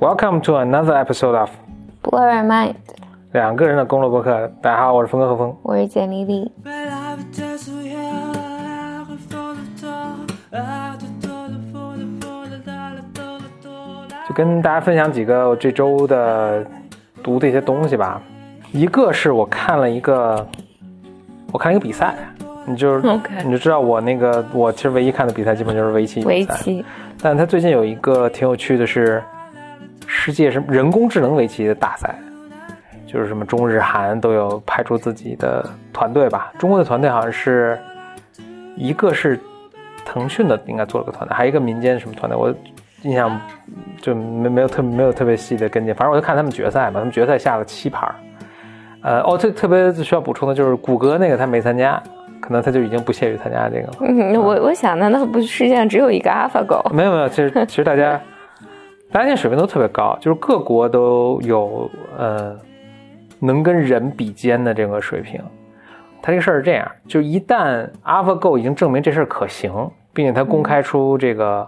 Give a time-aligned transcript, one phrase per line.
[0.00, 1.50] Welcome to another episode of
[2.04, 2.74] Blur and Mind，
[3.32, 4.48] 两个人的公路博客。
[4.62, 5.56] 大家好，我是峰哥何峰。
[5.64, 6.52] 我是简丽丽。
[14.28, 16.64] 就跟大家分享几个我这周的
[17.20, 18.22] 读的一些东西吧。
[18.70, 20.46] 一个是我看了一个，
[21.50, 22.14] 我看了一个比赛，
[22.66, 26.54] 你就是 OK 你就知道我那个我其实唯一看的比赛基本就是围棋比赛。
[26.54, 26.84] 围棋，
[27.20, 29.20] 但他最近有一个挺有趣的是，
[30.20, 32.12] 世界什么人工智能围棋的大赛，
[33.06, 36.52] 就是什么中日韩都有派出自己的团队吧。
[36.58, 37.78] 中国的团队好像是
[38.76, 39.38] 一个是
[40.04, 42.52] 腾讯的，应该做了个团队，还有一个民间什么团队，我
[43.02, 43.40] 印象
[44.02, 45.94] 就没没有特没有特别细的跟进。
[45.94, 48.14] 反正我就看他们决赛嘛，他们决赛下了七盘儿。
[49.00, 52.02] 呃，哦，特特别需要补充的就是谷歌那个他没参加，
[52.40, 53.92] 可能他就已经不屑于参加这个了。
[54.00, 56.92] 嗯，我我想难道不是世界上只有一个 AlphaGo？
[56.92, 58.20] 没有没有，其实其实大家
[59.10, 62.56] 大家现在水平都特别高，就是各国都有呃
[63.38, 65.42] 能跟人比肩的这个水平。
[66.20, 71.66] 他这个事儿是这样，就一旦 AlphaGo 已经证明这事儿可行，并且他公开出这个、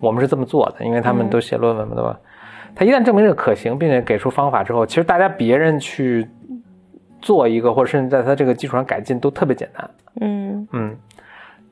[0.00, 2.18] 我们是这么做的，因为他们都写论文嘛，对吧？
[2.74, 6.28] 他一旦证明这个可行，并且给出方法之后，其实大家别人去
[7.20, 9.90] 做一个，或者甚至在他这个基础上改进，都特别简单。
[10.20, 10.96] 嗯嗯，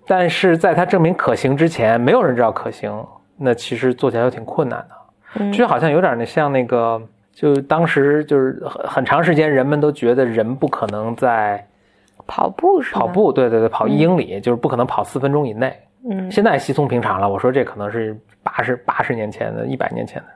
[0.06, 3.04] 但是在他证明可行之前，没有人知道可行，
[3.36, 4.99] 那其实做起来就挺困难的。
[5.52, 7.00] 就好像有点那像那个，
[7.32, 11.64] 就当时就是很很长时间，人们都觉得人不可能在
[12.26, 15.74] 跑步是跑，步，对对对，跑一英里、就是不可能跑四分钟以内。
[16.08, 17.28] 嗯现在稀松平常了。
[17.28, 20.28] 我说这可能是八十八十年前的、一百年前的，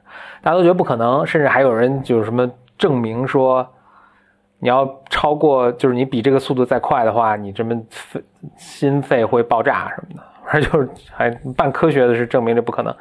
[0.42, 3.66] 大家都觉得不可能，甚至还有人就是什么证明说，
[4.58, 8.22] 你要超过，就是你比这个速度再快的话，你这么肺
[8.56, 12.94] 心肺会爆炸什么的，反正就是还半科学的是证明这不可能。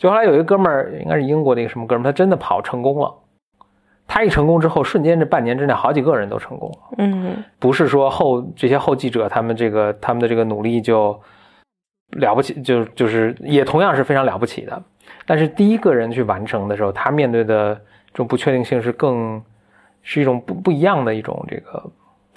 [0.00, 3.14] 就后来有一个哥们儿，应该是英国的一个什么哥们儿，他真的跑成功了。
[4.08, 6.78] 他一成功之后，瞬间这半年之内，好几个人都成功了。
[6.96, 11.20] 嗯不是说后这些后继者他们这个他们的这个努力就
[12.12, 14.82] 了不起，就就是也同样是非常了不起的。
[15.26, 19.40] 但是第一个人去完成的时候，他面对的这种不确定性是更
[20.02, 21.84] 是一种不不一样的一种这个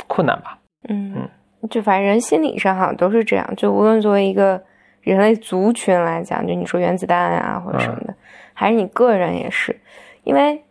[0.06, 0.60] 困难吧。
[0.90, 1.30] 嗯，
[1.70, 4.62] 就反正人心理上好像都是这样，就无论作为一个
[5.04, 8.14] 人类族群来讲，就你说原子弹啊或者什么的，
[8.54, 9.80] 还是你个人也是，
[10.24, 10.64] 因为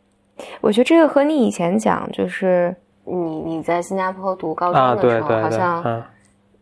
[0.61, 6.03] 我觉得这个和你以前讲，就是你你在新加坡读高啊，中的时候，对对对，好像嗯，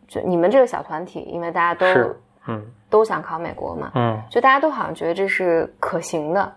[0.07, 2.15] 就你们这个小团体，因为大家都是
[2.47, 2.63] 嗯。
[2.91, 6.53] 都想考美国嘛，嗯，就大家都好像觉得这是可行的，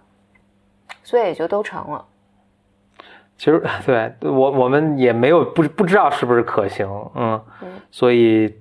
[1.04, 2.04] 所以也就都成了。
[3.38, 7.68] 其实对我我们也没有不不知道是不是可行，嗯，嗯。
[7.92, 8.52] 所以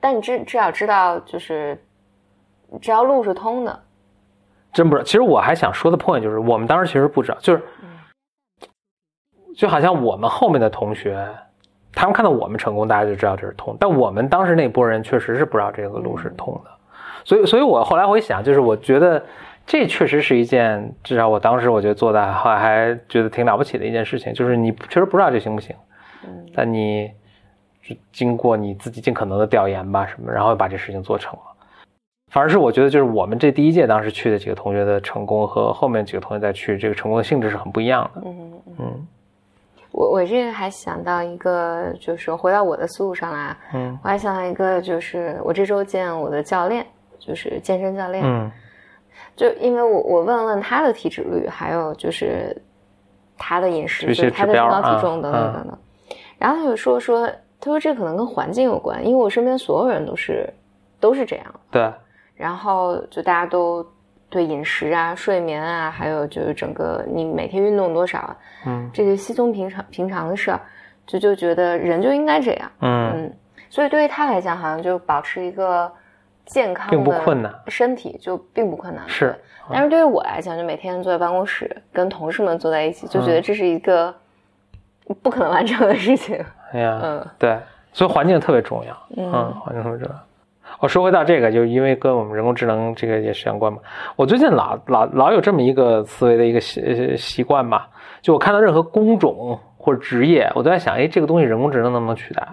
[0.00, 1.76] 但你至至少知道，就是
[2.80, 3.80] 只要路是通的。
[4.72, 5.04] 真不知道。
[5.04, 7.62] 其实我还想说的 point 就是，我们当时其实不知道，就是
[9.56, 11.26] 就好像我们后面的同学，
[11.92, 13.76] 他们看到我们成功，大家就知道这是通。
[13.80, 16.70] 但我们当时那波人确实是不知道这个路是通的，
[17.24, 19.24] 所以，所以我后来回想，就是我觉得
[19.66, 25.74] 这确实是一件，至少我当时我觉得做的还还觉得挺了不起的一件事情，就是你确实不知道这行不行，
[26.24, 27.10] 嗯但你
[27.88, 31.40] 是经过你自己尽可能的调研吧什么，然后把这事情做成了。
[32.30, 38.22] 反而是我觉得，就是我们这第一届当时去的几个同学的成功和后面几个同学再去，这个成功的性质是很不一样的。
[38.24, 39.06] 嗯嗯，嗯
[39.92, 46.86] 我我这个还想到一个，就是回到我的思路上来，嗯我还想到一个，就是我这周见我的教练，
[47.18, 48.50] 就是健身教练，嗯
[49.34, 52.54] 就因为我我问了问他的体脂率，还有就是
[53.38, 55.78] 他的饮食，就是他的身高体重啊等等等等。
[56.36, 57.28] 然后他就说说，
[57.60, 60.48] 他说这可能跟环境有关，因为我身边所有人都是
[61.00, 61.92] 都是这样，对，
[62.36, 63.84] 然后就大家都
[64.30, 68.36] 对饮食啊、睡眠啊，还有就是整个你每天运动多少啊，
[68.66, 70.60] 嗯这些稀松平常平常的事儿，
[71.06, 73.36] 就就觉得人就应该这样，嗯，嗯，
[73.68, 75.90] 所以对于他来讲，好像就保持一个
[76.46, 79.32] 健康并不困难的身体就并不困难，是
[79.68, 79.74] 对。
[79.74, 84.14] 但是对于我来讲，就每天坐在办公室跟同事们坐在一起，就觉得这是一个
[85.22, 86.42] 不可能完成的事情。
[86.72, 87.58] 哎呀，嗯对，
[87.92, 88.94] 所以环境特别重要。
[89.16, 90.14] 嗯嗯，环境特别重要。
[90.80, 93.78] 我说回到这个，就是因为跟我们人工智能这个也是相关嘛。
[94.16, 97.88] 我最近老老老有这么一个思维的一个习呃习惯吧，
[98.20, 102.46] 就我看到任何工种或者职业，我都在想，哎，这个东西人工智能能不能取代？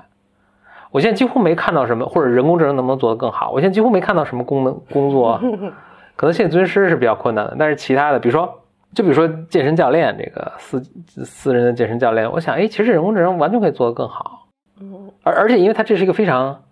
[0.91, 3.51] 我现在几乎没看到什么，或者人工智能能不能做得更好？
[3.51, 5.37] 我现在几乎没看到什么功能工作，
[6.15, 8.61] 可能心理咨询师是比较困难的，但是其他的，比如说，
[8.95, 10.81] 就比如说健身教练这个私
[11.25, 14.47] 私人的健身教练，我想，哎，其实人工智能完全可以做得更好。
[14.79, 16.63] 嗯而而且因为它这是一个非常，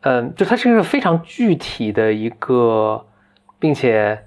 [0.00, 3.04] 嗯，就它是一个非常具体的一个，
[3.58, 4.18] 并且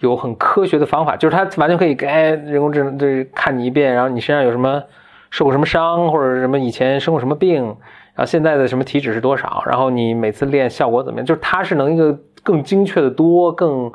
[0.00, 4.82] 有很科学的方法，就是它完全可以哎人工智能就是看你一遍，然后你身上有什么
[5.30, 13.92] 受过什么伤，或者什么以前生过什么病，然后现在的什么体脂是多少，然后你每次练效果怎么样，就是它是能一个更精确的多、更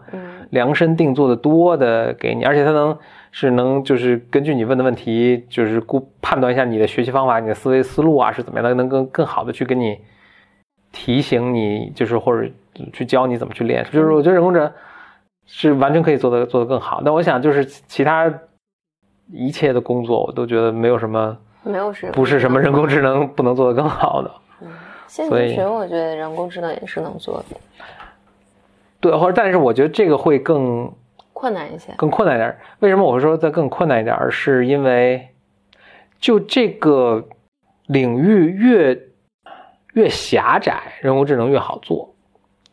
[0.52, 2.98] 量身定做的多的给你，而且它能
[3.32, 9.98] 是能就是根据你问的问题，就是估判断一下你的学习方法、你的思维思路啊是怎么样的，能更更好的去给你
[10.92, 12.48] 提醒你，就是或者
[12.94, 13.84] 去教你怎么去练。
[13.92, 14.72] 就是我觉得人工智能
[15.48, 18.32] 是完全可以做的做的更好，但我想就是其他
[19.32, 24.32] 一切的工作，我都觉得没有什么没有是不是什么人工智能不能做得更好的。
[25.08, 27.58] 心理咨询，我觉得人工智能也是能做的。
[29.02, 30.94] 对，或者但是我觉得这个会更
[31.34, 32.56] 困难一些，更困难一点。
[32.80, 34.16] 为什么我会说它更困难一点？
[34.30, 35.28] 是因为
[36.20, 37.28] 就这个
[37.88, 38.98] 领域越
[39.94, 42.14] 越狭窄，人工智能越好做。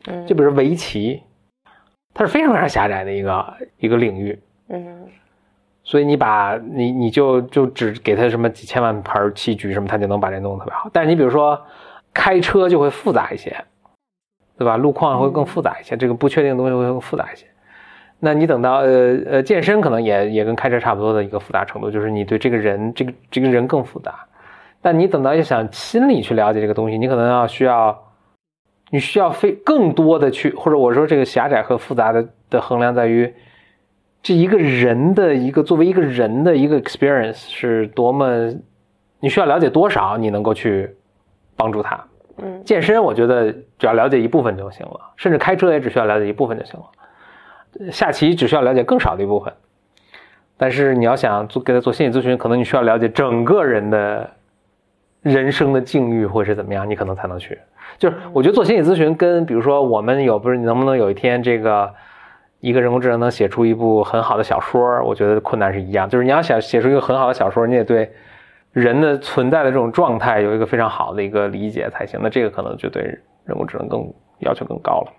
[0.06, 1.22] 嗯，就比如围棋，
[2.12, 4.38] 它是非常非常狭窄的一个一个领域。
[4.68, 5.06] 嗯，
[5.82, 10.90] 所以你把你你就就只给它什么几千万盘棋局什么，它就能把这弄得特别好。
[10.92, 11.58] 但是你比如说
[12.12, 13.56] 开车就会复杂一些。
[14.58, 14.76] 对吧？
[14.76, 17.46] 路况会更复杂一些，这个不确定的东西会更复杂一些。
[18.18, 24.12] 那你等到呃呃健身，可能也也跟开车差不多的一个复杂程度，就是你对这个人这个这个人更复杂。
[24.82, 27.96] 但你等到要想心理去了解这个东西，你可能要需要，
[28.90, 33.32] 你需要非更多的去，或者我说这个狭窄和复杂的的衡量在于，
[34.20, 38.52] 这一个人的一个作为一个人的一个 experience 是多么，
[39.20, 40.92] 你需要了解多少，你能够去
[41.56, 42.04] 帮助他。
[42.40, 47.90] 嗯，健身我觉得只要了解一部分就行了，甚至开车也只需要了解一部分就行了。
[47.90, 49.52] 下棋只需要了解更少的一部分，
[50.56, 54.30] 但是你要想做给他做心理咨询，可能你需要了解整个人的
[55.22, 57.58] 人生的境遇会是怎么样，你可能才能去。
[57.98, 61.92] 就是我觉得做心理咨询跟比如说我们有不是你能不能有一天这个
[62.60, 66.08] 一个人工智能能写出一部很好的小说，我觉得困难是一样。
[66.08, 68.12] 就是你要想写出一个很好的小说，你也对。
[68.78, 73.02] 人的存在的这种状态有一个非常好的一个理解才行，那这个可能就对
[73.44, 75.12] 人工智能更要求更高了。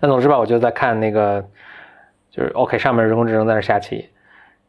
[0.00, 1.44] 那总之吧，我就在看那个，
[2.30, 4.08] 就是 OK 上面人工智能在那下棋，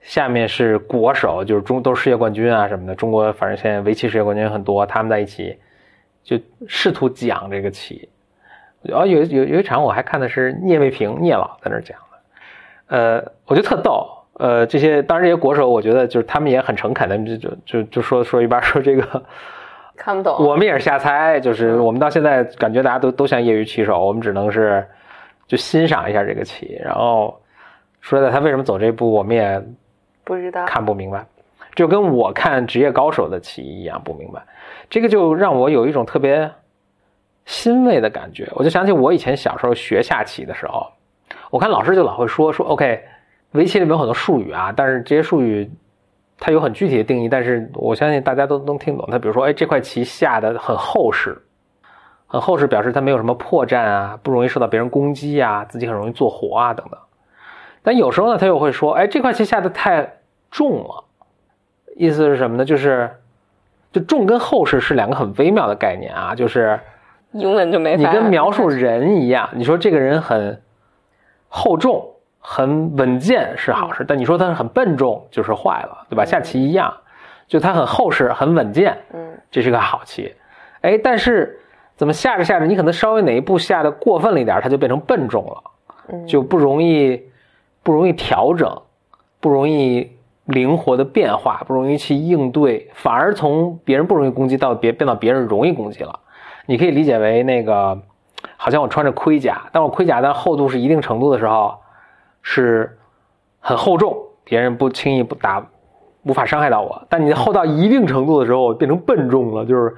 [0.01, 2.95] 下面是国手，就是中都是世界冠军啊什么的。
[2.95, 5.57] 中国反正现在围棋世界冠军很多，他们在一起
[6.23, 6.37] 就
[6.67, 8.09] 试图讲这个棋。
[8.89, 14.16] 哦，有有有一场我还看的是聂卫平聂老在那讲的，呃，我觉得特逗。
[14.39, 19.23] 呃，这些当然这些国手，我觉得就是他们也很诚恳的，就就就就说说一半说这个
[19.95, 24.85] 看不懂，我们也是瞎猜，就是我们到现在感觉大家都都像业余棋手，我们只能是
[25.47, 26.79] 就欣赏一下这个棋。
[26.85, 27.35] 然后
[27.99, 29.59] 说实在，他为什么走这步，我们也
[30.23, 31.25] 不知道看不明白，
[31.73, 34.39] 就跟我看职业高手的棋一样不明白。
[34.87, 36.47] 这个就让我有一种特别
[37.45, 40.85] 欣慰的感觉，我就想起我以前小时候学下棋的时候，
[41.49, 43.03] 我看老师就老会说说 OK。
[43.57, 45.69] 围棋里面有很多术语啊，但是这些术语
[46.37, 49.07] 它有很具体的定义，但是我相信大家都能听懂。
[49.11, 51.35] 它比如说，哎，这块棋下的很厚实，
[52.27, 56.99] 很厚实，表示它没有什么破绽啊，不容易受到别人攻击啊，自己很容易做活啊等等。
[57.81, 60.19] 但有时候呢，他又会说，哎，这块棋下的太
[60.51, 61.03] 重了，
[61.95, 62.63] 意思是什么呢？
[62.63, 63.09] 就是
[63.91, 66.79] 就重跟厚实是两个很微妙的概念啊，就是
[67.31, 70.61] 英文就没你跟描述人一样，你说这个人很
[71.47, 72.13] 厚重。
[72.49, 76.23] 很稳健是好事，但你说它很笨重就是坏了，对吧？
[76.23, 76.93] 下棋一样，
[77.45, 80.33] 就它很厚实、很稳健，嗯，这是个好棋。
[80.79, 81.59] 哎，但是
[81.97, 87.21] 怎么下着下着，你可能稍微哪一步下的过分了一点，它就变成笨重了，就不容易
[87.83, 88.81] 不容易调整，
[89.41, 90.09] 不容易
[90.45, 96.17] 灵活的变化，不容易去应对，反而从别人不容易攻击到别变到别人容易攻击了。
[96.65, 97.99] 你可以理解为那个，
[98.55, 101.77] 好像我穿着盔甲，但我盔甲的厚度是一定程度的时候。
[102.49, 102.97] 是
[103.59, 105.61] 很厚重，别人不轻易不打，
[106.23, 107.05] 无法伤害到我。
[107.09, 109.95] 但你厚到一定程度的时候，变成笨重了，就是，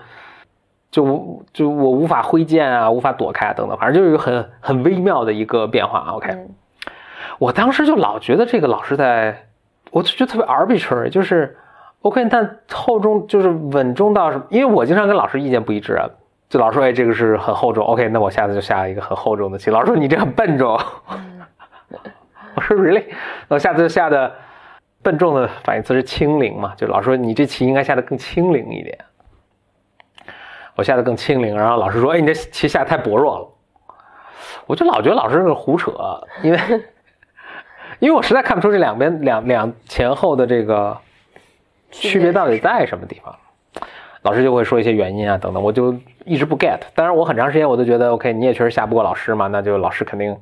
[0.89, 6.00] 就就我无法挥剑啊，无法躲开啊，等等，反正就是一个很很微妙的一个变化。
[6.13, 6.48] OK，
[7.38, 9.46] 我当时就老觉得这个老师在，
[9.91, 11.56] 我就觉得特别 arbitrary，就是
[12.01, 14.44] OK，但厚重就是稳重到什么？
[14.50, 16.10] 因为我经常跟老师意见不一致啊，
[16.50, 19.70] 就老说哎这个是很厚重，OK，那我下次就下一个很厚重的棋。
[19.70, 20.75] 老师说你这很笨重。
[22.56, 23.06] 我说 really，
[23.48, 24.34] 我下次下的
[25.01, 26.74] 笨重的反义词是轻灵嘛？
[26.75, 28.98] 就老师说你这棋应该下的更轻灵一点。
[30.75, 33.48] 我下的更轻灵，然后老师说：“哎，你这棋下太薄弱了。”
[34.65, 35.91] 我就老觉得老师是胡扯，
[36.41, 36.60] 因为
[38.00, 40.98] 因为我实在看不出这两边两两前后的这个
[41.91, 43.36] 区别到底在什么地方。
[44.22, 46.79] 老师就会说一些原因啊等等，我就一直不 get。
[46.96, 50.38] 当然，我很长时间我都觉得 OK，你也确实下不过老师嘛，那就老师肯定。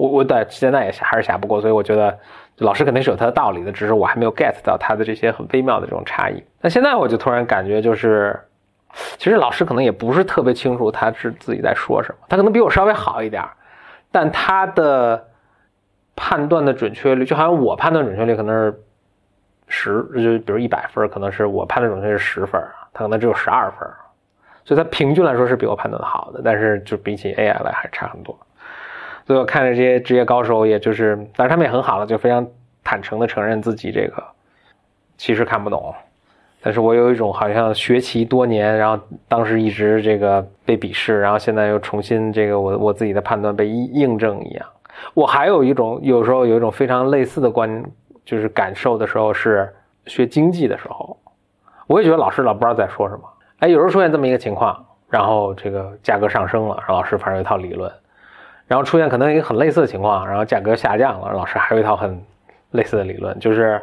[0.00, 2.18] 我我到现在也还是下不过，所以我觉得
[2.56, 6.42] 老师肯定是有他的道理的，只是我还没有 get 到他的这些很微妙的这种差异。
[6.62, 8.40] 那现在我就突然感觉就是，
[9.18, 13.44] 其实老师可能也不是特别清楚他是自己在说什么，他可能比我稍微好一点，
[14.10, 15.22] 但他的
[16.16, 18.82] 判断的准确率，就好像我判断准确率可能是
[19.68, 22.58] 十，就比如一百分，可能是我判断准确是十分，
[22.94, 23.86] 他可能只有十二分，
[24.64, 28.34] 所以他平均来说是比我判断的好的，但是就比起 AI 来还差很多。
[29.26, 32.46] 所以我看着这些职业高手，也就是，但是他们也很好了，就非常
[32.82, 34.22] 坦诚的承认自己这个
[35.16, 35.94] 其实看不懂。
[36.62, 44.66] 但是我有一种好像学棋多年，然后当时一直这个被鄙视，然后现在又重新这个我我自己的判断被印证一样。
[45.14, 47.82] 我还有一种有时候有一种非常类似的观，
[48.26, 49.72] 就是感受的时候是
[50.04, 51.16] 学经济的时候，
[51.86, 53.22] 我也觉得老师老不知道在说什么。
[53.60, 57.90] 哎，有时候出现这么一个情况，然后这个价格上升了，然后老师反正有一套理论。
[58.70, 62.22] 然后出现可能一个很类似的情况，然后价格下降了，老师还有一套很
[62.70, 63.82] 类似的理论，就是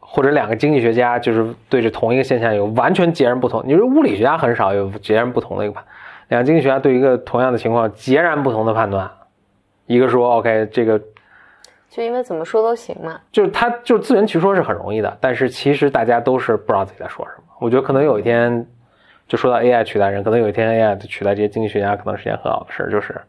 [0.00, 3.62] 或者两个经济学家就是对着同一个现象有完全截然不同。
[3.66, 5.84] 你说物理学家很少有截然不同的一个判，
[6.28, 9.10] 两个经济学家对一个同样的情况截然不同的判断，
[9.84, 10.98] 一个说 OK 这个，
[11.90, 17.44] 就因为怎么说都行嘛，就是他就是自圆其说是很容易的，但是其实大家都是不知道自己在说什么。
[17.60, 18.66] 我觉得可能有一天
[19.28, 23.20] 就说到 AI 取代人，可能有一天 AI 取代这些经济学家，可能是件很好的事儿就是。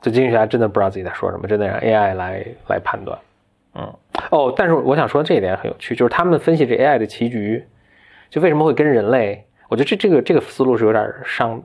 [0.00, 3.18] 这经济学家真的不知道自己在说什么，真的让 AI 来来判断。
[3.74, 3.92] 嗯，
[4.30, 7.64] 哦，但是我想说这一点很有趣，就是他们分析这 AI 的棋局，
[8.30, 9.44] 就为什么会跟人类？
[9.68, 11.62] 我觉得这这个这个思路是有点上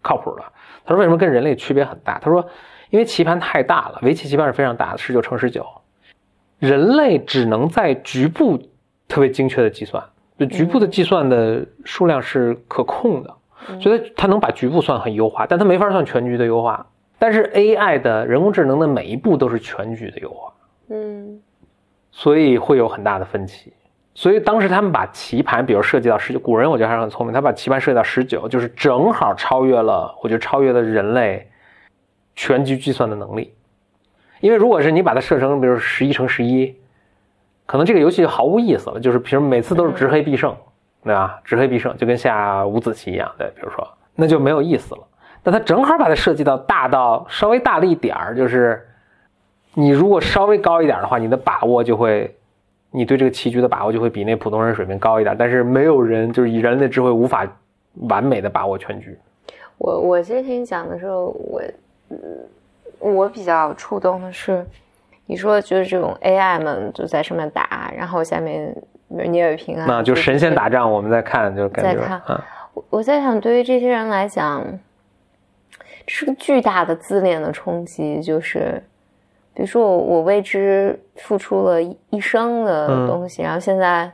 [0.00, 0.42] 靠谱的。
[0.84, 2.18] 他说为什么跟人类区别很大？
[2.18, 2.48] 他说
[2.90, 5.66] 因为棋盘太大了，围棋棋盘是非常大的，十九乘十九，
[6.58, 8.58] 人类只能在局部
[9.06, 10.02] 特别精确的计算，
[10.38, 13.34] 就局部的计算的数量是可控的，
[13.80, 16.86] 所以它能把局部算很优化，但它没法算全局的优化。
[17.18, 20.52] 但是 AI 的人工智能的每一步都是全局的优化，
[20.90, 21.40] 嗯，
[22.12, 23.72] 所以会有很大的分歧。
[24.14, 31.48] 所以当时他们把棋盘，比如设计到十九，古人我觉得还是很聪明，他把棋盘设计到十九，就是正好超越了，我觉得超越了人类
[32.34, 33.54] 全局计算的能力。
[34.40, 36.76] 因为如果是你把它设成，比如十一乘十一，
[37.66, 40.56] 可能这个游戏就毫无意思了，就是比如每次都是执黑必胜，
[41.04, 41.40] 对吧？
[41.44, 45.00] 执黑必胜就跟下五子棋一样，对，比如说那就没有意思了。
[45.48, 48.86] 那它正好把它设计到大到稍微大了一点儿，就是
[49.72, 52.36] 你如果稍微高一点的话，你的把握就会，
[52.90, 55.34] 你对这个棋局的把握就会比那普通人水平高一点。
[55.38, 57.48] 但是没有人就是以人类智慧无法
[58.10, 59.18] 完美的把握全局。
[59.78, 61.62] 我我先听你讲的时候，我
[62.10, 62.18] 嗯，
[62.98, 64.62] 我比较触动的是，
[65.24, 68.76] 你说就是这种 AI 们就在上面打，然后下面
[69.08, 72.38] 聂卫平啊，那就神仙打仗，我们在看，就感觉嗯，
[72.74, 74.62] 我我在想，对于这些人来讲。
[76.08, 78.82] 是个巨大的自恋的冲击，就是，
[79.54, 84.10] 比如说我我为之付出了一生的东西，然后现在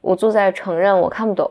[0.00, 1.48] 我坐在承认我看不懂。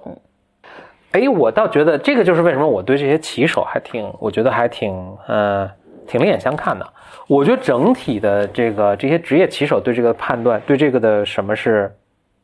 [1.12, 5.70] 哎，我倒觉得这个就是为什么我对这些棋手还挺，我觉得还挺，呃，
[6.08, 6.94] 挺另眼相看的。
[7.28, 11.96] 我觉得整体的这个这些职业棋手对这个判断，对这个的什么是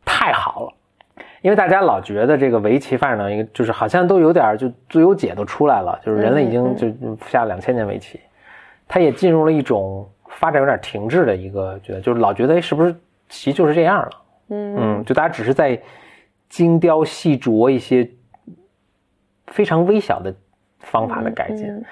[0.05, 0.73] 太好了。
[1.41, 6.87] 因为大家老觉得这个围棋发展到一个，就是好像都有点就最优解都出来了，就是人类已经就
[7.27, 8.19] 下了两千年围棋，
[8.87, 12.95] 它也进入了一种发展有点停滞的一个觉得，就是老觉得哎是不是
[13.29, 14.09] 棋就是这样了？
[14.49, 15.79] 嗯嗯，就大家只是在
[16.49, 18.09] 精雕细琢一些
[19.47, 20.33] 非常微小的
[20.79, 21.83] 方法的改进。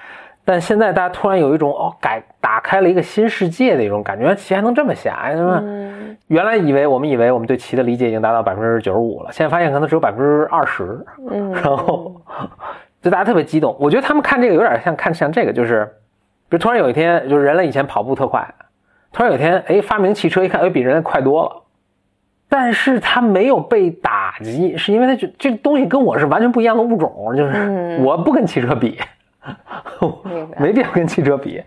[0.48, 5.62] 但现在大家突然有一种哦，改打开了一个新世界的一种感觉，棋还能这么下，是吧？
[6.28, 11.04] 原来以为我们以为我们对棋的理解已经达到百分之九十五了，现在发现可能只有百分之二十。
[11.30, 12.14] 嗯， 然后
[13.02, 13.76] 就大家特别激动。
[13.78, 15.84] 我觉得他们看这个有点像看像这个，就是
[16.48, 18.54] 比如突然有一天，就是人类以前跑步特快，
[19.12, 21.62] 突然有一天，哎，发明汽车，一看，哎，比人类快多了。
[22.48, 28.98] 但是他没有被打击，是因为他觉这东西跟我是完全不一样的物种，就是我不跟汽车比。
[30.58, 31.62] 没必要跟汽车比，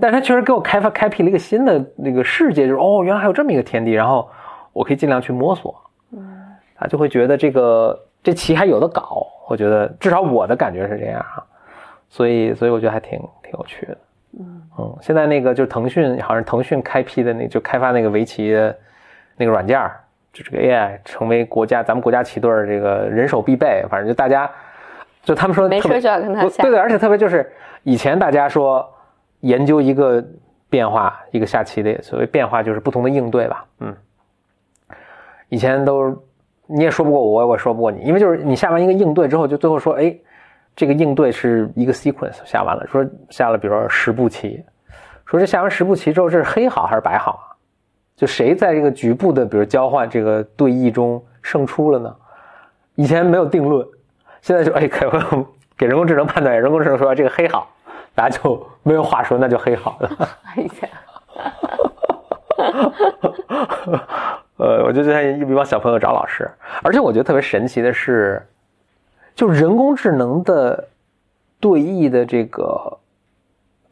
[0.00, 4.28] 但是他确实给我开发开辟了一个新的那个世界，就是哦，原来还有这么一个天地，然后
[4.72, 5.74] 我可以尽量去摸索。
[6.12, 6.38] 嗯，
[6.74, 11.44] 他就会觉得这个这棋还有的搞，我觉得至少我的感觉是这样啊，
[12.08, 13.98] 所以所以我觉得还挺挺有趣的。
[14.38, 18.76] 嗯嗯，现在那个就是腾讯，好像腾讯开辟的那就开发那个围棋的
[19.36, 19.80] 那个软件，
[20.32, 24.50] 就这个 AI 成为国家咱们国家棋队这个人手必备，反正就大家。
[25.22, 27.50] 就他们说没事就要跟他下，对对，而且特别就是
[27.82, 28.88] 以前大家说
[29.40, 30.24] 研究一个
[30.68, 33.94] 变化，一个下棋的所谓变化就是不同的应对吧，嗯，
[35.48, 36.16] 以前都
[36.66, 40.16] 你也说不过我，我也说不过你，因为就是你下完一个应对之后，就最后说，哎，
[40.76, 44.64] 这个应对是一个 sequence 下完了，说下了比如说十步棋，
[45.26, 47.44] 说这下完十步棋之后，这是黑好还是白好啊？
[48.16, 52.14] 就谁在这个局部的，比如交换这个对弈中胜出了呢？
[52.94, 53.86] 以前没有定论，
[54.42, 55.10] 现在就哎，可以
[55.76, 57.70] 给人工智能判断，人工智能说这个黑好，
[58.14, 60.10] 大家就没有话说，那就黑好了。
[60.56, 60.88] 哎呀，
[64.56, 66.50] 呃，我就在一帮小朋友找老师，
[66.82, 68.46] 而且我觉得特别神奇的是，
[69.34, 70.88] 就人工智能的
[71.58, 72.98] 对弈的这个。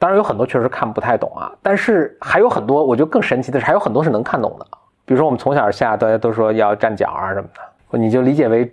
[0.01, 4.65] 当然有很多确实看不太懂啊，但是还有很多，我觉得更神奇的是还有很多是能看懂的。
[5.05, 8.73] 比如说我们从小下大家都说要站脚啊什么的，你就理解为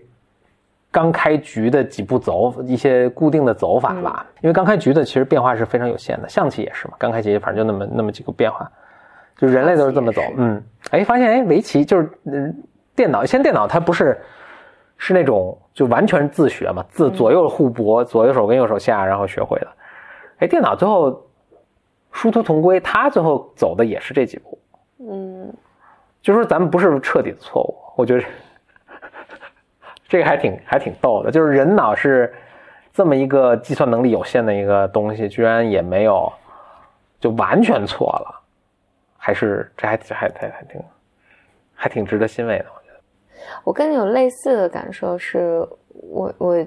[0.95, 4.25] 刚开局的几步走一些固定的走法吧。
[4.39, 8.71] 因为刚开局的其实变化是非常有限的，象棋也是嘛，刚开局反正就那么那么几个变化，
[9.37, 10.21] 就人类都是这么走。
[10.37, 12.63] 嗯，哎，发现哎围棋就是嗯
[12.95, 14.17] 电脑，现在电脑它不是
[14.95, 19.67] 是那种就完全自学嘛，自左右互搏，左右手跟右手下，然后学会的。
[20.37, 21.21] 哎，电脑最后
[22.13, 24.57] 殊途同归，它最后走的也是这几步。
[24.99, 25.53] 嗯，
[26.21, 28.23] 就说咱们不是彻底的错误，我觉得
[30.07, 31.31] 这个还挺还挺逗的。
[31.31, 32.33] 就是人脑是
[32.93, 36.31] 这么一个计算能力有限的一个东西，居然也没有
[37.19, 38.41] 就完全错了，
[39.17, 40.81] 还是这还还还还挺
[41.73, 42.65] 还挺值得欣慰的。
[42.65, 42.99] 我觉得
[43.63, 46.65] 我跟你有类似的感受，是我我。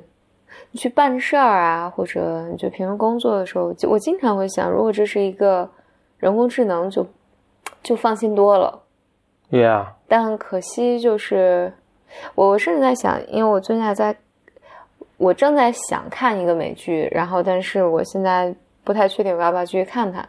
[0.71, 5.69] 你去办事儿啊，或者你就平时工作的时候，我经常会想，如果这是一个
[6.17, 7.07] 人工智能，就
[7.83, 8.83] 就放心多了。
[9.51, 9.87] Yeah。
[10.09, 11.73] 但可惜就是，
[12.35, 14.17] 我我甚至在想，因为我最近还在，
[15.17, 20.27] 我正在想看一个美剧，然后但是我现在不太确定我要不要继续看它。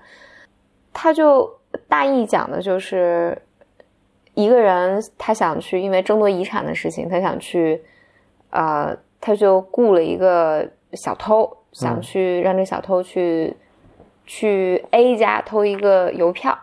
[0.93, 1.49] 他就
[1.87, 3.41] 大意讲的就是
[4.33, 7.81] 一个人，他想去，因为争夺遗产的事情，他想去，
[8.49, 8.97] 呃。
[9.21, 13.53] 他就雇了一个小偷，想去让这小偷去
[14.25, 16.57] 去 A 家偷一个邮票。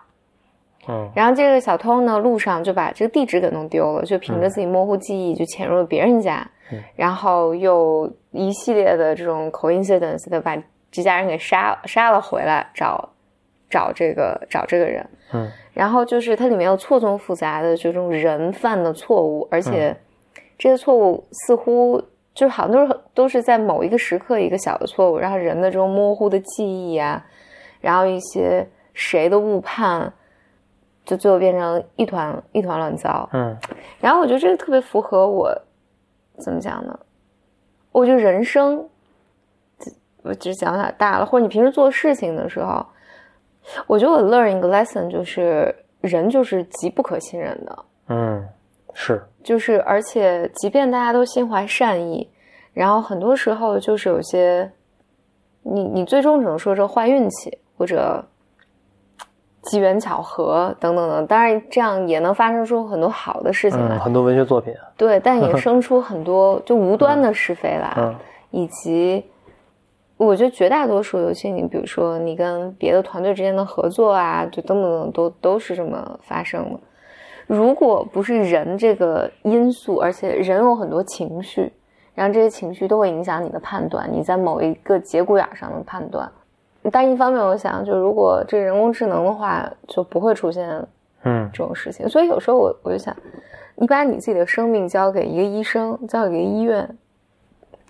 [0.88, 6.48] 嗯，然后这个小偷呢，路上就把这个地址给弄丢了，就凭着自己模糊记忆就潜入了别人家，
[6.94, 10.56] 然后又一系列的这种 coincidence 的把
[10.90, 13.08] 这家人给杀了，杀了回来找
[13.68, 15.06] 找这个找这个人。
[15.32, 19.96] 嗯，然后就是它里面有错综复杂的这种人犯的错误，而且
[20.58, 22.02] 这些错误似乎。
[22.36, 27.24] 就好像都是都是在某一个时刻一个小的错误，然后人的这种模糊的记忆啊，
[27.80, 30.12] 然后一些谁的误判，
[31.06, 33.26] 就最后变成一团一团乱糟。
[33.32, 33.56] 嗯，
[33.98, 35.50] 然后我觉得这个特别符合我
[36.40, 36.98] 怎么讲呢？
[37.92, 38.86] 我觉得人生，
[40.22, 42.84] 我只是讲有点大了，或者你平时做事情的时候，
[43.86, 47.84] 我觉得我 learn 一个 lesson 就是人就是极不可信任的。
[48.08, 48.46] 嗯。
[48.98, 52.26] 是，就是，而且，即便大家都心怀善意，
[52.72, 54.72] 然后很多时候就是有些，
[55.60, 58.24] 你你最终只能说这坏运气或者
[59.66, 68.14] 机缘巧合等等等，当然这样也能发生出很多好的事情来，很多文学作品，对，但也 生出很多就无端的是非来，
[68.50, 69.24] 以及
[70.16, 76.80] 我觉得绝大多数，尤其你比如说你跟别的团队之间的合作啊，就等等等，都都是这么发生的。
[77.46, 81.72] 如果不是人这个因素，而且人有很多情绪，
[82.14, 86.30] 然后这些情绪都会影响你的判断，你在某一个节骨眼上的判断。
[86.90, 90.68] 但一方面，我想，就如果这人工智能的话，就不会出现
[91.24, 92.08] 嗯这种事情。
[92.08, 93.14] 所以有时候我我就想，
[93.74, 96.96] 你把你自己的生命交给一个医生，交给一个医院，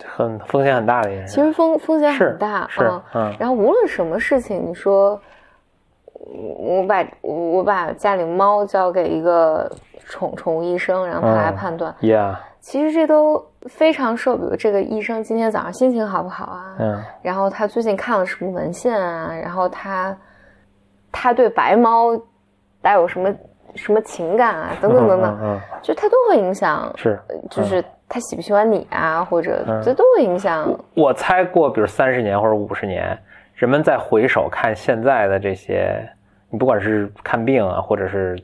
[0.04, 1.34] 很风险很大的一件事。
[1.34, 3.34] 其实风风险很大，是嗯。
[3.38, 5.20] 然后无论什么事情，你说。
[6.58, 9.70] 我把我把家里猫交给一个
[10.06, 11.94] 宠宠物医生，然后他来判断。
[12.00, 12.34] Yeah，
[12.66, 16.74] 其实这都非常受，比如这个医生今天早上心情好不好啊？
[16.80, 17.00] 嗯。
[17.22, 19.32] 然后他最近看了什么文献啊？
[19.32, 20.16] 然后他
[21.12, 22.20] 他对白猫
[22.82, 23.32] 带有什么
[23.76, 24.72] 什么情感啊？
[24.80, 26.92] 等等等等，嗯，就他都会影响。
[26.96, 27.16] 是，
[27.48, 29.22] 就是他喜不喜欢你啊？
[29.22, 30.68] 或者这都会影响。
[30.94, 33.16] 我猜过，比如三十年或者五十年，
[33.54, 36.04] 人们再回首看现在的这些。
[36.50, 38.36] 你不管是看病啊，或者是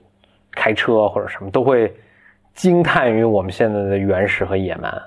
[0.52, 1.92] 开车或者什么，都会
[2.54, 5.02] 惊叹于我们现在的原始和野蛮。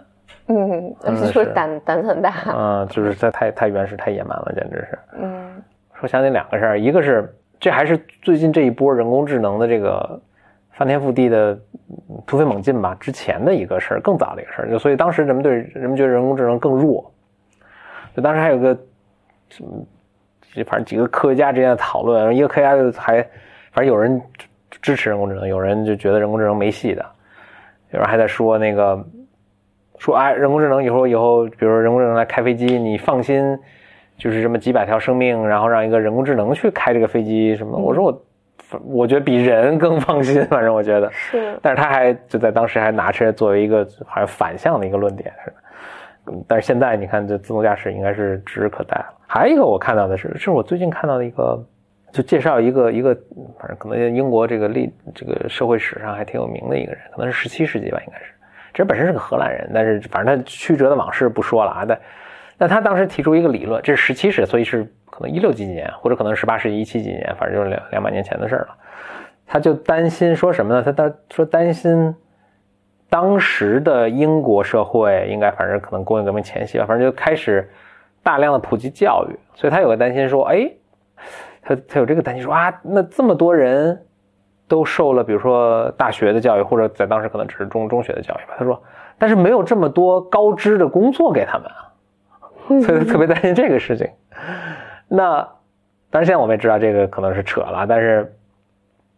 [0.48, 2.34] 嗯，就是胆胆子很大。
[2.56, 5.00] 嗯，就是在太太原始、太野蛮了，简直是。
[5.18, 5.62] 嗯，
[5.94, 10.20] 说想起两个事儿，一个是这还是最近这一波人工智能的这个
[10.72, 11.58] 翻天覆地的
[12.28, 12.96] 突飞猛进吧？
[13.00, 17.12] 之前的一个事儿，更早的一个事儿，就所以当时人们对人们觉得人工智能更弱。
[18.16, 18.78] 就当时还有个
[19.50, 19.86] 什么？
[20.68, 23.22] 反正几个科学家之间的讨论，一个科学家就还，
[23.74, 24.22] 反正有人
[24.70, 27.06] 支持人工智能，有人就觉得人工智能没戏的，
[27.96, 29.02] 有人还在说那个，
[29.98, 33.58] 说哎，人工智能以后以后，比如说人工智能来开飞机，你放心，
[34.18, 37.78] 就是这么几百条生命，然后让一个人工智能去开这个飞机什么的。
[37.78, 38.24] 我说我，
[38.86, 45.58] 我觉得比人更放心，反正我觉得是，但是他还就在当时还拿出来作为一个好像反向的一个论点似的。
[46.28, 49.06] 嗯但是现在你看，这自动驾驶应该是指日可待了。
[49.28, 51.64] 还有一个我看到的是，是我最近看到的一个，
[52.16, 53.14] 就介绍一个一个，
[53.60, 58.26] 反正可能英国这个历这个社会史上还挺有名的一个人，可能是十七世纪吧，应该是。
[58.74, 61.86] 这本身是个荷兰人，但是反正他曲折的往事不说了啊。
[61.86, 62.00] 但
[62.58, 68.76] 但他当时提出一个理论，这是十七世，所以是可能一六几几年，或者可能十八世纪一七几年，反正就是两两百年前的事儿了。
[69.46, 70.82] 他就担心说什么呢？
[70.82, 72.16] 他他说担心。
[73.08, 77.70] 当时的英国社会应该反正可能工业革命前夕吧，反正就开始
[78.24, 80.70] 大量的普及教育，所以他有个担心说，哎，
[81.66, 84.00] 他他有这个担心说啊，那这么多人
[84.68, 88.56] 都受了比如说大学的教育，或者在当时可能只是中中学的教育吧。
[88.58, 88.82] 他说，
[89.18, 91.92] 但是没有这么多高知的工作给他们啊，
[92.86, 94.08] 所以他特别担心这个事情。
[95.08, 95.40] 那
[96.10, 98.32] 当然现在我们也知道这个可能是扯了，但是。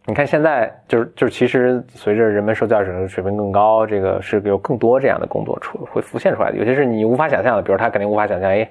[0.06, 8.66] 你看，现在就是就是，其实随着人们受教育水平更高，这个是有更多这样的工作出会浮现出来的，有些是你无法想象的，比如他肯定无法想象，哎，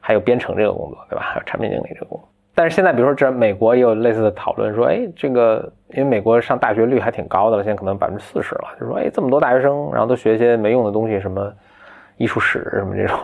[0.00, 1.22] 还有编程这个工作，对吧？
[1.24, 2.28] 还有产品经理这个工作。
[2.54, 11.52] 但是现在，比如说这美国也有类似的讨论，说，哎，这个因为美国上大学率还挺高的了，现在可能百分之四十了，就说，哎，这么多大学生，然后都学一些没用的东西，什么
[12.16, 13.18] 艺术史什么这种，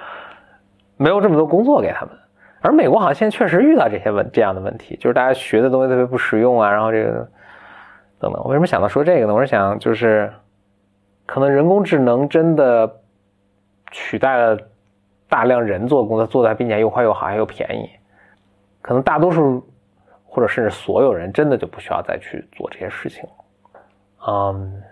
[0.98, 2.14] 没有这么多工作给他们。
[2.62, 7.28] 而美国好像现在确实遇到这些问这样的问题，就是大家学的东西特别不实用啊，然后这个
[8.18, 8.42] 等等。
[8.42, 9.34] 我为什么想到说这个呢？
[9.34, 10.32] 我是想，就是
[11.24, 12.90] 可能人工智能真的
[13.92, 14.58] 取代了
[15.28, 17.88] 大量人做工作，做的还并且又快又好还又便宜，
[18.86, 19.66] 可能大多数
[20.24, 23.30] 或者甚至所有人真的就不需要再去做这些事情了。
[24.28, 24.82] 嗯，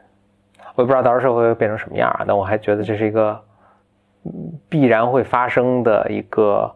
[0.74, 3.40] 我也不知道到时候社会会变成什么样啊，但我还觉得这是一个
[4.68, 6.70] 必然会发生的一个。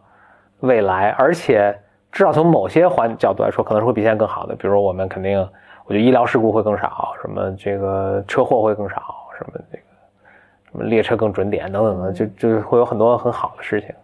[0.61, 1.73] 未来，而且
[2.11, 4.53] 至少从某些环角度来说，可能是会比现在更好的。
[4.53, 5.39] 比如，我们肯定，
[5.85, 9.01] 我觉得医疗事故会更少，什么这个车祸会更少，
[9.37, 9.83] 什么这个
[10.69, 13.95] 什么列车更准点等等的，就就会有很多很好的事情。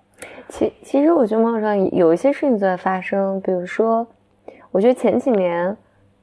[0.49, 4.05] 其其实，我觉得网上有一些事情在发生，比如说，
[4.71, 5.75] 我觉得前几年，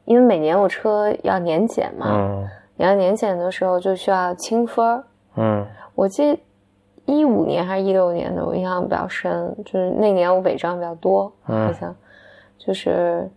[0.05, 5.05] 因为每年我车要年检嘛，嗯，你要年检的时候就需要清分儿，
[5.37, 6.39] 嗯，我记。
[7.05, 11.93] 一五年还是一六年的，我印象比较深，就是那年我违章比较多，好像
[12.57, 13.29] 就是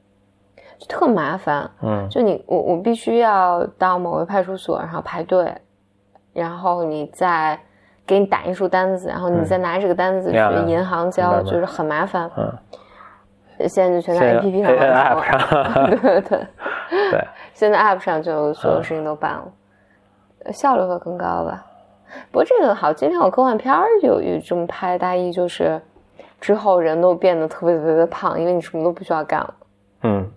[0.78, 5.52] 就特麻烦，嗯，就你我我必须要到某个派出所，然后排队，
[6.32, 7.60] 然后你再
[8.06, 10.38] 给你打一束单子，然后你再拿这个单子去
[10.68, 12.54] 银行交，就是很麻烦，嗯，
[13.68, 16.48] 现在就全在 APP 上上， 对对对，
[17.12, 21.66] 对，现在 App 上就所有事情都办了，效率会更高吧。
[22.32, 25.82] 不过这个好，今天我科幻片儿有有这么拍，大意就是
[26.40, 29.54] 之后人都变得特别特别的胖，因为你什么都不需要干了。
[30.04, 30.32] 嗯，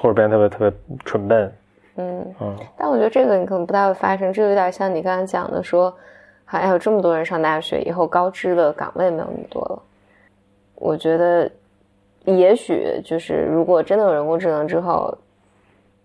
[0.00, 1.52] 或者变得特别特别蠢笨。
[1.96, 2.56] 嗯嗯。
[2.76, 5.92] 但我觉得这个你可能不太会发生，这有点像你刚才讲的，说
[6.58, 9.82] 还有这么多人上大学以后，高知的岗位没有那么多了。
[10.74, 11.50] 我觉得
[12.24, 15.16] 也许就是如果真的有人工智能之后，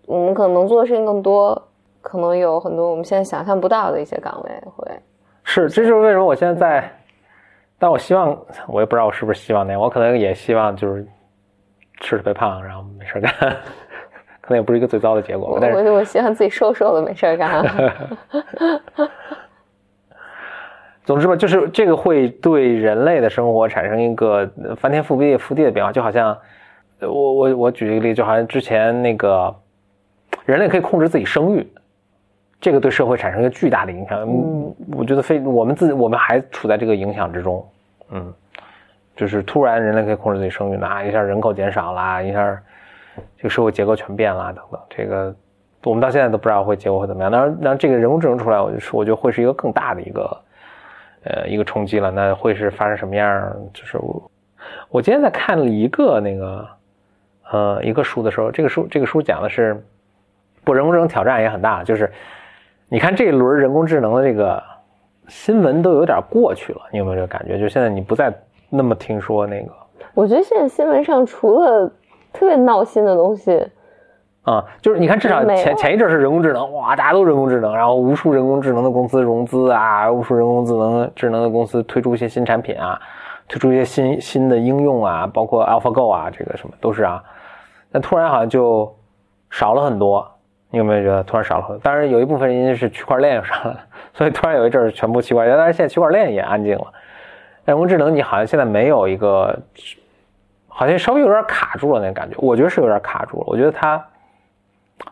[0.06, 1.60] 我们可能能做的事情更多。
[2.00, 4.88] 可能有很多我们现在想象不到的一些岗位会
[5.42, 6.98] 是，这就是为什么我现在在，
[7.80, 8.28] 但我希望
[8.68, 11.04] 我也不知道我是不是希望那样，我可能也希望就是
[11.98, 13.32] 吃特别胖，然后没事干，
[14.40, 15.58] 可能也不是一个最糟的结果。
[15.60, 17.64] 但是，我希望自己瘦瘦的没事干。
[21.06, 26.36] 总之吧，就是这个会对人类的生活产生一个翻天覆地、覆地的变化，就好像
[27.00, 29.54] 我我我举一个例子，就好像之前那个
[30.44, 31.66] 人类可以控制自己生育。
[32.58, 37.64] 这个对社会产生一个巨大的影响，嗯，我觉得非我们自己，我们还处在这个影响之中，
[38.10, 38.32] 嗯，
[39.14, 42.60] 就是突然人类可以控制自己生育，那一下人口减少啦，一下
[43.36, 45.36] 这个社会结构全变了等等，这个
[45.84, 47.30] 我们到现在都不知道会结果会怎么样。
[47.30, 50.36] 当然，那这个人工智能出来，我就说，我觉得会是一个更大的一个
[51.26, 52.10] 呃一个冲击了。
[52.10, 53.54] 那会是发生什么样？
[53.72, 54.30] 就是我
[54.88, 56.68] 我今天在看了一个那个
[57.50, 59.84] 呃一个书的时候，这个书这个书讲的是
[60.64, 62.10] 不人工智能挑战也很大，就是。
[62.88, 64.62] 你看这一轮人工智能的这个
[65.26, 67.58] 新闻都有点过去了，你有没有这个感觉？
[67.58, 68.32] 就现在你不再
[68.70, 69.72] 那么听说那个。
[70.14, 71.92] 我觉得现在新闻上除了
[72.32, 73.60] 特别闹心的东西，
[74.46, 82.96] 啊，就是你看至少前前一阵是人工智能，哇，大家都人工智能，然后无数人工智能的公司融资啊，无数人工智能智能的公司推出一些新产品啊，
[83.48, 87.20] 推出一些新新的应用啊，包括 AlphaGo 啊，这个什么都是啊。
[87.90, 88.96] 那突然好像就
[89.50, 90.26] 少了很多。
[90.70, 91.80] 你有没有觉得突然少了很多？
[91.82, 93.80] 当然有一部分原因是区块链又上来了，
[94.14, 95.56] 所以突然有一阵儿全部区块链。
[95.56, 96.86] 但是现在区块链也安静了，
[97.64, 99.56] 人工智能你好像现在没有一个，
[100.68, 103.44] 好像稍微有点卡住了那感觉，我觉得是有点卡住了。
[103.46, 104.04] 我觉得它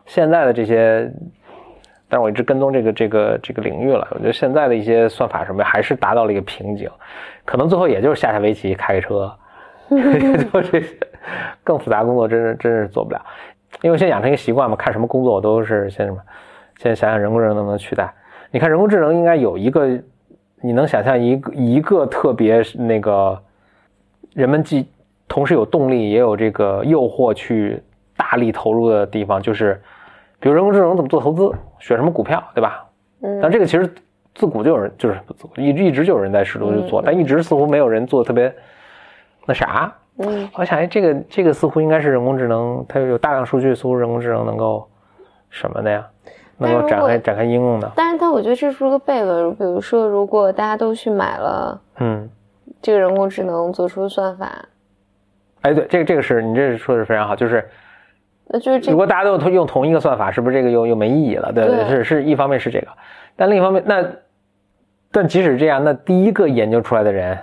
[0.05, 1.11] 现在的这些，
[2.07, 6.89] 但是我一直跟踪这个这个这个领域了，我觉得现在的一些算法什么还是达到了一个瓶颈，
[7.45, 9.31] 可能最后也就是下下围棋开个车，
[9.89, 10.97] 就这些
[11.63, 13.21] 更复杂工作真是真是做不了。
[13.81, 16.17] 因为先养成一个习惯嘛，看什么工作我都是先什么，
[16.77, 18.13] 先想想人工智能能不能取代。
[18.51, 19.87] 你看人工智能应该有一个，
[20.61, 23.37] 你能想象一个一个特别那个，
[24.33, 24.87] 人们既
[25.27, 27.83] 同时有动力也有这个诱惑去
[28.17, 29.81] 大力投入的地方，就是
[30.39, 32.85] 比如人工智能怎么做投资，选什么股票，对吧？
[33.21, 33.91] 嗯但这个其实
[34.33, 35.19] 自古就有人，就是
[35.55, 38.53] 一一直就有人在试图去做，嗯但一直似乎没有人做特别
[39.45, 39.93] 那啥。
[40.17, 44.87] 嗯我想，哎，这个这个似乎应该是人工智能，它有大量数据，似乎人工智能能够
[45.49, 46.07] 什么的呀，
[46.57, 47.91] 能够展开展开应用的。
[47.95, 49.53] 但是它我觉得这是个悖论。
[49.55, 52.29] 比如说，如果大家都去买了嗯，
[52.81, 54.65] 这个人工智能做出的算法，
[55.61, 57.67] 哎，对，这个这个是你这说的是非常好，就是
[58.47, 61.51] 那就是这个如果大家都用用同一个算法，是不是这个又又没意义了？
[61.51, 62.87] 对对是是一方面是这个，
[63.35, 64.05] 但另一方面，那
[65.11, 67.37] 但即使这样，那第一个研究出来的人，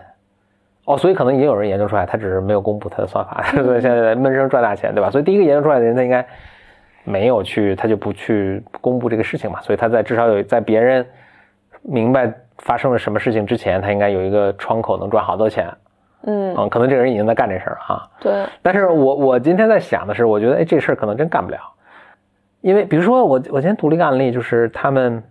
[0.85, 5.11] 哦，所以可能已经有人研究出来，他只是没有公布他的算法， 所以现在闷声赚大钱，对吧？
[5.11, 6.25] 所以第一个研究出来的人，他应该
[7.05, 11.05] 没有去，他就不去公布这个事情嘛，所以他在至少有在别人
[11.83, 15.69] 明白发生了什么事情之前，他应该有一个窗口能赚好多钱，
[16.25, 18.09] 嗯嗯，可能这个人已经在干这事儿了啊。
[18.21, 21.59] 对但是我我今天在想的是，我觉得哎，这事儿可能真干不了，
[22.61, 25.23] 因为比如说我我今天读了一个案例，就是他们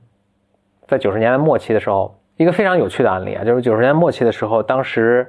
[0.88, 5.26] 在九十年代末期的时候，一个非常有趣的案例啊，就是九十年代末期的时候，当时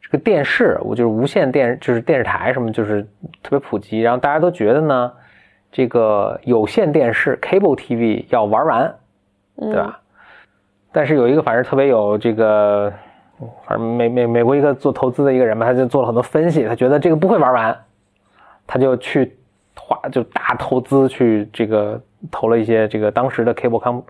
[0.00, 3.02] 这个电视，我就是无线电，就是电视台什么，就是
[3.42, 5.12] 特别普及，然后大家都觉得呢，
[5.70, 8.94] 这个有线电视 cable TV 要玩完，
[9.56, 9.98] 对吧？
[10.92, 12.92] 但是有一个反正特别有这个，嗯
[13.66, 17.76] 反正美美美国一个做投资的一个人嘛，他就做了很多分析，他觉得这个不会玩完，
[18.66, 19.36] 他就去
[19.76, 22.00] 花就大投资去这个
[22.30, 24.00] 投了一些这个当时的 cable com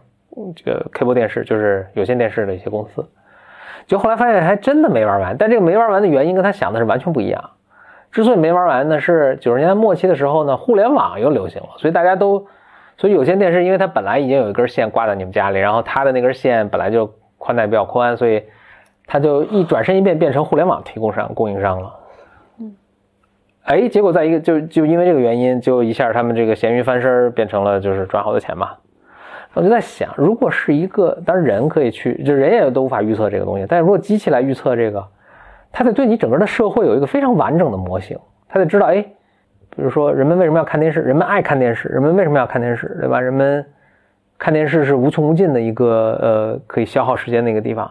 [0.54, 3.04] 这个 cable 电视，就是有线电视的一些公司，
[3.86, 7.50] 就后来发现还真的没玩完，但这个没玩完的原因跟他想的是完全不一样。
[8.10, 12.46] 之所以没玩完呢，是九十年代末期的时候呢，互联网又流行了，所以大家都，
[12.98, 18.42] 所以有线电视，因为它本来已经有一根线挂在你们家里，然后它的那根线本来就宽带比较宽，所以
[19.12, 21.94] 它就一转身一变变成互联网提供商供应商了。
[22.60, 22.74] 嗯
[23.64, 28.70] 哎，结果在一个就就因为这个原因，就一下他们这个咸鱼翻身，变成了就是赚好多钱嘛。
[29.52, 35.06] 我就在想，如果是一个，当然人可以去，就人也都无法预测这个东西，但是如果机器来预测这个，
[35.70, 43.20] 它得对你整个的社会有一个非常完整的模型，它得知道，哎，比如说人们为什么要看电视，人们爱看电视，人们为什么要看电视，对吧？
[43.20, 43.62] 人们
[44.38, 47.90] 看电视是无穷无尽的一个呃可以消耗时间的一个地方，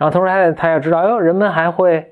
[0.00, 2.10] 然后同时他他要知道，哎呦，人们还会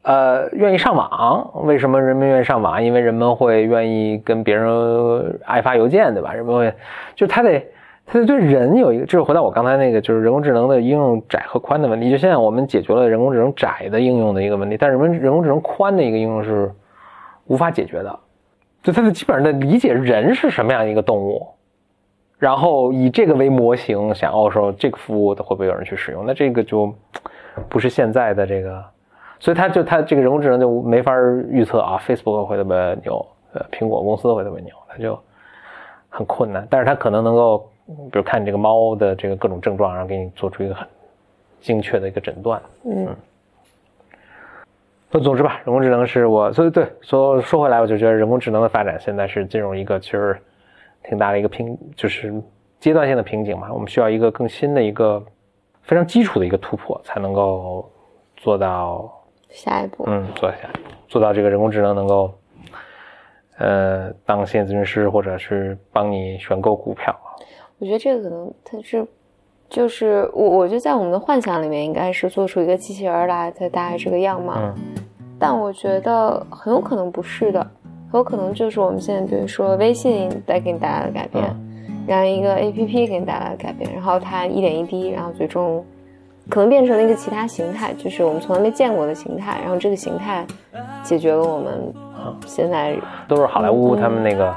[0.00, 2.82] 呃愿意上网，为什么人们愿意上网？
[2.82, 6.32] 因为人们会愿意跟别人爱发邮件，对吧？
[6.32, 6.72] 人们会，
[7.14, 7.62] 就他得。
[8.06, 12.10] 他得对人有一个，这是回到我刚才那个，就是人工智能的应用窄和宽的问题。
[12.10, 16.70] 就现在我们解决了人工智能窄的应用的一个问题，但是人人工智能宽的一个应用是
[17.46, 18.18] 无法解决的。
[18.82, 21.48] 就他的基本上的理解人是什么样一个动物，
[22.38, 26.24] 然后以这个为模型，想要说这个服务的会不会有人去使用？
[26.26, 26.92] 那这个就
[27.68, 28.84] 不是现在的这个，
[29.40, 31.12] 所以它就它这个人工智能就没法
[31.50, 35.18] 预测啊，Facebook 会特别牛，呃，苹果公司会特别牛，它就
[36.08, 36.66] 很困难。
[36.70, 37.68] 但是它可能能够。
[38.10, 40.88] 比如看你这个猫的这个各种症状，然后给你做出一个很
[41.60, 42.58] 精确的一个诊断。
[42.86, 43.14] 嗯，
[45.10, 50.34] 那总之吧，人工智能是我，所以对说说回来，我就觉得人工智能的发展现在是进入一个其实
[51.04, 52.34] 挺大的一个瓶，就是
[52.80, 53.72] 阶段性的瓶颈嘛。
[53.72, 55.24] 我们需要一个更新的一个
[55.82, 57.88] 非常基础的一个突破，才能够
[58.36, 59.10] 做到
[59.50, 60.70] 下一步，嗯，做下
[61.08, 62.32] 做到这个人工智能能够
[63.58, 67.14] 呃当心理咨询师，或者是帮你选购股票。
[67.78, 69.06] 我觉得这个可能它是，
[69.68, 74.54] 就是我我觉得在我们的幻想里面，应该是做出一个机器人来，它大概这个样貌。
[74.56, 74.74] 嗯
[75.36, 77.83] 但我觉得很有可能不是的，很
[78.18, 81.44] 有可能就是我们现在比如说微信带给你带来的改变，
[82.06, 85.84] 然后一个 A P P 给你带来的改变，然后它一点一滴，然后最终
[86.48, 90.46] 可能变成了一个其他形态，就是我们从来没见过的形态，然后这个形态
[91.02, 91.92] 解决了我们
[92.46, 92.96] 现在
[93.26, 94.00] 都是好莱坞嗯。
[94.00, 94.54] 他们那个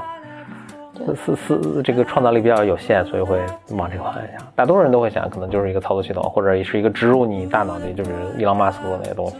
[1.16, 3.40] 思思这个创造力比较有限，所以会
[3.70, 4.46] 往这个方向想。
[4.54, 9.36] 大多数人都会想，可能就是一个操作系统，或者是一个植入你大脑的，就是伊朗马斯克那些东西，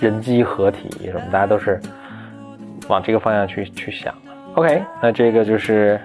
[0.00, 1.80] 人机合体什么，大家都是
[2.88, 4.14] 往这个方向去去想。
[4.54, 6.00] OK，那这个就是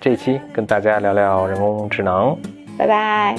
[0.00, 2.36] 这期跟大家聊聊人工智能。
[2.78, 3.36] 拜拜。